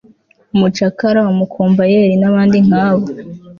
[0.53, 3.05] umucakara umukomvayeli nabandi nkabo